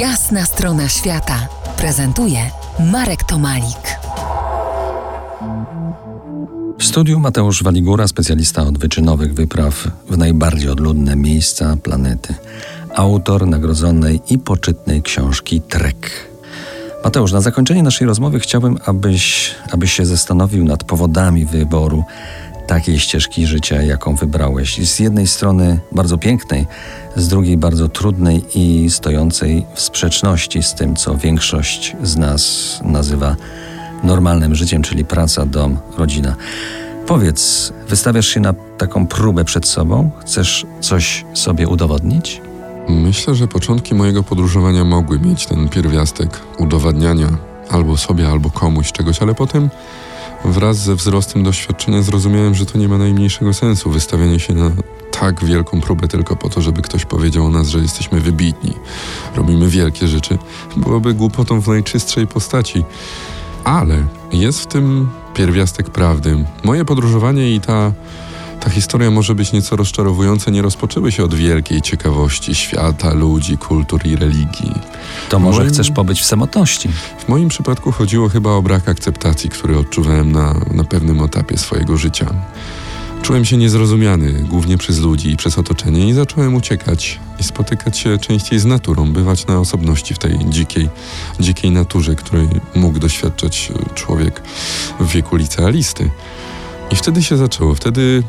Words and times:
Jasna 0.00 0.44
strona 0.44 0.88
świata 0.88 1.48
prezentuje 1.76 2.38
Marek 2.92 3.24
Tomalik. 3.24 3.98
W 6.78 6.84
studiu 6.84 7.18
Mateusz 7.20 7.62
Waligura, 7.62 8.08
specjalista 8.08 8.62
od 8.62 8.78
wyczynowych 8.78 9.34
wypraw 9.34 9.88
w 10.10 10.18
najbardziej 10.18 10.70
odludne 10.70 11.16
miejsca 11.16 11.76
planety. 11.82 12.34
Autor 12.94 13.46
nagrodzonej 13.46 14.20
i 14.30 14.38
poczytnej 14.38 15.02
książki 15.02 15.60
Trek. 15.60 16.10
Mateusz, 17.04 17.32
na 17.32 17.40
zakończenie 17.40 17.82
naszej 17.82 18.06
rozmowy 18.06 18.40
chciałbym, 18.40 18.78
abyś, 18.86 19.54
abyś 19.72 19.92
się 19.92 20.06
zastanowił 20.06 20.64
nad 20.64 20.84
powodami 20.84 21.46
wyboru 21.46 22.04
takiej 22.66 22.98
ścieżki 22.98 23.46
życia, 23.46 23.82
jaką 23.82 24.14
wybrałeś. 24.14 24.88
Z 24.88 25.00
jednej 25.00 25.26
strony 25.26 25.80
bardzo 25.92 26.18
pięknej, 26.18 26.66
z 27.16 27.28
drugiej 27.28 27.56
bardzo 27.56 27.88
trudnej 27.88 28.44
i 28.54 28.90
stojącej 28.90 29.66
w 29.74 29.80
sprzeczności 29.80 30.62
z 30.62 30.74
tym, 30.74 30.96
co 30.96 31.16
większość 31.16 31.96
z 32.02 32.16
nas 32.16 32.78
nazywa 32.84 33.36
normalnym 34.02 34.54
życiem, 34.54 34.82
czyli 34.82 35.04
praca, 35.04 35.46
dom, 35.46 35.78
rodzina. 35.98 36.36
Powiedz, 37.06 37.72
wystawiasz 37.88 38.28
się 38.28 38.40
na 38.40 38.54
taką 38.78 39.06
próbę 39.06 39.44
przed 39.44 39.68
sobą? 39.68 40.10
Chcesz 40.20 40.66
coś 40.80 41.24
sobie 41.34 41.68
udowodnić? 41.68 42.40
Myślę, 42.88 43.34
że 43.34 43.48
początki 43.48 43.94
mojego 43.94 44.22
podróżowania 44.22 44.84
mogły 44.84 45.18
mieć 45.18 45.46
ten 45.46 45.68
pierwiastek 45.68 46.40
udowadniania 46.58 47.28
albo 47.70 47.96
sobie, 47.96 48.28
albo 48.28 48.50
komuś 48.50 48.92
czegoś, 48.92 49.22
ale 49.22 49.34
potem 49.34 49.70
wraz 50.44 50.76
ze 50.76 50.94
wzrostem 50.94 51.42
doświadczenia 51.42 52.02
zrozumiałem, 52.02 52.54
że 52.54 52.66
to 52.66 52.78
nie 52.78 52.88
ma 52.88 52.98
najmniejszego 52.98 53.54
sensu 53.54 53.90
wystawianie 53.90 54.40
się 54.40 54.54
na 54.54 54.70
tak 55.20 55.44
wielką 55.44 55.80
próbę 55.80 56.08
tylko 56.08 56.36
po 56.36 56.48
to, 56.48 56.60
żeby 56.60 56.82
ktoś 56.82 57.04
powiedział 57.04 57.46
o 57.46 57.50
nas, 57.50 57.68
że 57.68 57.78
jesteśmy 57.78 58.20
wybitni, 58.20 58.72
robimy 59.36 59.68
wielkie 59.68 60.08
rzeczy. 60.08 60.38
Byłoby 60.76 61.14
głupotą 61.14 61.60
w 61.60 61.68
najczystszej 61.68 62.26
postaci. 62.26 62.84
Ale 63.64 64.04
jest 64.32 64.60
w 64.60 64.66
tym 64.66 65.08
pierwiastek 65.34 65.90
prawdy. 65.90 66.44
Moje 66.64 66.84
podróżowanie 66.84 67.54
i 67.54 67.60
ta 67.60 67.92
ta 68.60 68.70
historia 68.70 69.10
może 69.10 69.34
być 69.34 69.52
nieco 69.52 69.76
rozczarowująca. 69.76 70.50
Nie 70.50 70.62
rozpoczęły 70.62 71.12
się 71.12 71.24
od 71.24 71.34
wielkiej 71.34 71.82
ciekawości 71.82 72.54
świata, 72.54 73.14
ludzi, 73.14 73.58
kultur 73.58 74.06
i 74.06 74.16
religii. 74.16 74.72
To 75.28 75.38
może 75.38 75.58
moim, 75.58 75.72
chcesz 75.72 75.90
pobyć 75.90 76.20
w 76.20 76.24
samotności? 76.24 76.88
W 77.18 77.28
moim 77.28 77.48
przypadku 77.48 77.92
chodziło 77.92 78.28
chyba 78.28 78.50
o 78.50 78.62
brak 78.62 78.88
akceptacji, 78.88 79.50
który 79.50 79.78
odczuwałem 79.78 80.32
na, 80.32 80.54
na 80.74 80.84
pewnym 80.84 81.22
etapie 81.22 81.58
swojego 81.58 81.96
życia. 81.96 82.26
Czułem 83.22 83.44
się 83.44 83.56
niezrozumiany, 83.56 84.32
głównie 84.32 84.78
przez 84.78 84.98
ludzi 84.98 85.30
i 85.30 85.36
przez 85.36 85.58
otoczenie, 85.58 86.08
i 86.08 86.12
zacząłem 86.12 86.54
uciekać 86.54 87.20
i 87.40 87.44
spotykać 87.44 87.98
się 87.98 88.18
częściej 88.18 88.58
z 88.58 88.64
naturą, 88.64 89.12
bywać 89.12 89.46
na 89.46 89.58
osobności 89.58 90.14
w 90.14 90.18
tej 90.18 90.38
dzikiej, 90.48 90.88
dzikiej 91.40 91.70
naturze, 91.70 92.14
której 92.14 92.48
mógł 92.74 92.98
doświadczać 92.98 93.72
człowiek 93.94 94.42
w 95.00 95.08
wieku 95.08 95.36
licealisty. 95.36 96.10
I 96.90 96.96
wtedy 96.96 97.22
się 97.22 97.36
zaczęło. 97.36 97.74
Wtedy 97.74 98.22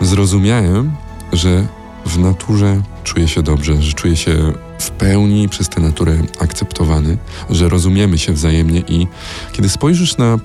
zrozumiałem, 0.00 0.92
że 1.32 1.66
w 2.06 2.18
naturze 2.18 2.82
czuję 3.04 3.28
się 3.28 3.42
dobrze, 3.42 3.82
że 3.82 3.92
czuję 3.92 4.16
się 4.16 4.52
w 4.78 4.90
pełni 4.90 5.48
przez 5.48 5.68
tę 5.68 5.80
naturę 5.80 6.18
akceptowany, 6.38 7.18
że 7.50 7.68
rozumiemy 7.68 8.18
się 8.18 8.32
wzajemnie 8.32 8.80
i 8.88 9.06
kiedy 9.52 9.68
spojrzysz 9.68 10.16
na 10.16 10.38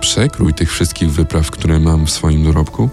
przekrój 0.00 0.54
tych 0.54 0.72
wszystkich 0.72 1.10
wypraw, 1.10 1.50
które 1.50 1.80
mam 1.80 2.06
w 2.06 2.10
swoim 2.10 2.44
dorobku, 2.44 2.90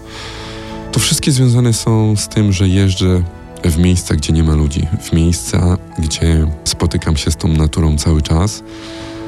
to 0.92 1.00
wszystkie 1.00 1.32
związane 1.32 1.72
są 1.72 2.16
z 2.16 2.28
tym, 2.28 2.52
że 2.52 2.68
jeżdżę 2.68 3.22
w 3.64 3.78
miejsca, 3.78 4.14
gdzie 4.14 4.32
nie 4.32 4.42
ma 4.42 4.54
ludzi, 4.54 4.86
w 5.02 5.12
miejsca, 5.12 5.78
gdzie 5.98 6.46
spotykam 6.64 7.16
się 7.16 7.30
z 7.30 7.36
tą 7.36 7.48
naturą 7.48 7.98
cały 7.98 8.22
czas, 8.22 8.62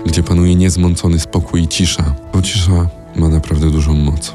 gdzie 0.07 0.23
panuje 0.23 0.55
niezmącony 0.55 1.21
spokój 1.21 1.63
i 1.63 1.69
cisza, 1.69 2.15
bo 2.33 2.43
cisza 2.43 2.89
ma 3.17 3.29
naprawdę 3.29 3.71
dużą 3.71 3.95
moc. 3.95 4.35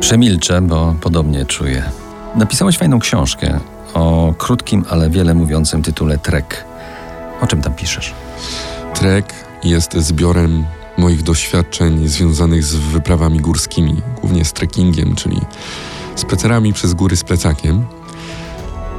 Przemilczę, 0.00 0.62
bo 0.62 0.94
podobnie 1.00 1.44
czuję. 1.44 1.90
Napisałeś 2.34 2.78
fajną 2.78 2.98
książkę 2.98 3.60
o 3.94 4.34
krótkim, 4.38 4.84
ale 4.90 5.10
wiele 5.10 5.34
mówiącym 5.34 5.82
tytule 5.82 6.18
Trek. 6.18 6.64
O 7.40 7.46
czym 7.46 7.62
tam 7.62 7.74
piszesz? 7.74 8.14
Trek 8.94 9.34
jest 9.64 9.96
zbiorem 9.96 10.64
moich 10.98 11.22
doświadczeń 11.22 12.08
związanych 12.08 12.64
z 12.64 12.74
wyprawami 12.74 13.40
górskimi, 13.40 14.02
głównie 14.20 14.44
z 14.44 14.52
trekkingiem, 14.52 15.14
czyli 15.14 15.40
spacerami 16.14 16.72
przez 16.72 16.94
góry 16.94 17.16
z 17.16 17.24
plecakiem. 17.24 17.86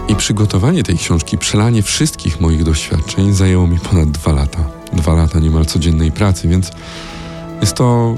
I 0.08 0.16
przygotowanie 0.16 0.84
tej 0.84 0.98
książki, 0.98 1.38
przelanie 1.38 1.84
wszystkich 1.84 2.42
moich 2.42 2.64
doświadczeń 2.64 3.34
zajęło 3.34 3.68
mi 3.68 3.80
ponad 3.80 4.12
dwa 4.12 4.32
lata. 4.32 4.60
Dwa 4.94 5.14
lata 5.14 5.40
niemal 5.40 5.66
codziennej 5.66 6.12
pracy, 6.12 6.48
więc 6.48 6.72
jest 7.62 7.74
to 7.74 8.16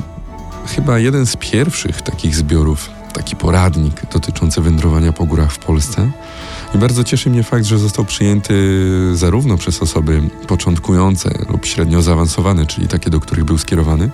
chyba 0.70 1.00
jeden 1.00 1.26
z 1.26 1.36
pierwszych 1.36 2.02
takich 2.02 2.36
zbiorów, 2.36 2.90
taki 3.14 3.36
poradnik 3.36 4.02
dotyczący 4.14 4.62
wędrowania 4.62 5.14
po 5.14 5.26
górach 5.26 5.52
w 5.52 5.60
Polsce. 5.60 6.12
I 6.76 6.78
bardzo 6.78 7.04
cieszy 7.04 7.30
mnie 7.30 7.44
fakt, 7.44 7.66
że 7.66 7.78
został 7.78 8.06
przyjęty 8.06 8.56
zarówno 9.14 9.58
przez 9.58 9.82
osoby 9.82 10.22
początkujące 10.48 11.30
lub 11.50 11.66
średnio 11.66 12.02
zaawansowane, 12.02 12.66
czyli 12.66 12.88
takie, 12.88 13.10
do 13.10 13.20
których 13.20 13.46
był 13.46 13.58
skierowany, 13.58 14.10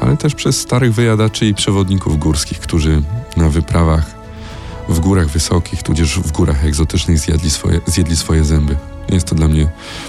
ale 0.00 0.16
też 0.16 0.34
przez 0.34 0.60
starych 0.60 0.94
wyjadaczy 0.94 1.46
i 1.46 1.54
przewodników 1.54 2.18
górskich, 2.18 2.60
którzy 2.60 3.02
na 3.36 3.48
wyprawach 3.48 4.14
w 4.88 5.00
górach 5.00 5.28
wysokich, 5.28 5.82
tudzież 5.82 6.18
w 6.18 6.32
górach 6.32 6.64
egzotycznych 6.64 7.18
zjedli 7.18 7.50
swoje, 7.50 7.80
zjedli 7.86 8.16
swoje 8.16 8.44
zęby. 8.44 8.76
Jest 9.08 9.26
to 9.26 9.34
dla 9.34 9.48
mnie 9.48 9.66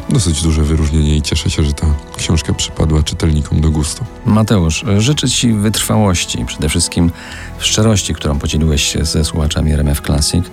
dosyć 0.09 0.41
duże 0.41 0.63
wyróżnienie 0.63 1.17
i 1.17 1.21
cieszę 1.21 1.49
się, 1.49 1.63
że 1.63 1.73
ta 1.73 1.87
książka 2.17 2.53
przypadła 2.53 3.03
czytelnikom 3.03 3.61
do 3.61 3.71
gustu. 3.71 4.05
Mateusz, 4.25 4.85
życzę 4.97 5.29
Ci 5.29 5.53
wytrwałości, 5.53 6.45
przede 6.45 6.69
wszystkim 6.69 7.11
szczerości, 7.59 8.13
którą 8.13 8.39
podzieliłeś 8.39 8.83
się 8.83 9.05
ze 9.05 9.25
słuchaczami 9.25 9.71
RMF 9.71 10.01
Classic, 10.01 10.45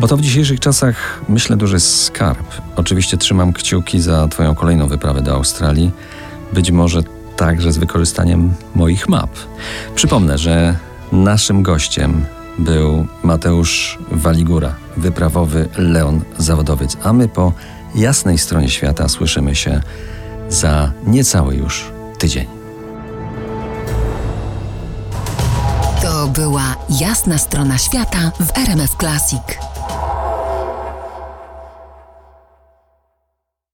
bo 0.00 0.08
to 0.08 0.16
w 0.16 0.20
dzisiejszych 0.20 0.60
czasach, 0.60 1.20
myślę, 1.28 1.56
duży 1.56 1.80
skarb. 1.80 2.60
Oczywiście 2.76 3.16
trzymam 3.16 3.52
kciuki 3.52 4.00
za 4.00 4.28
Twoją 4.28 4.54
kolejną 4.54 4.88
wyprawę 4.88 5.22
do 5.22 5.32
Australii, 5.34 5.90
być 6.52 6.70
może 6.70 7.02
także 7.36 7.72
z 7.72 7.78
wykorzystaniem 7.78 8.54
moich 8.74 9.08
map. 9.08 9.30
Przypomnę, 9.94 10.38
że 10.38 10.76
naszym 11.12 11.62
gościem 11.62 12.24
był 12.58 13.06
Mateusz 13.22 13.98
Waligura, 14.10 14.74
wyprawowy 14.98 15.68
Leon 15.76 16.20
Zawodowiec, 16.38 16.96
a 17.02 17.12
my 17.12 17.28
po 17.28 17.52
jasnej 17.94 18.38
stronie 18.38 18.68
świata 18.68 19.08
słyszymy 19.08 19.54
się 19.54 19.80
za 20.48 20.92
niecały 21.06 21.54
już 21.54 21.90
tydzień. 22.18 22.46
To 26.02 26.26
była 26.26 26.76
jasna 27.00 27.38
strona 27.38 27.78
świata 27.78 28.32
w 28.40 28.58
RMF 28.58 28.96
Classic. 28.96 29.67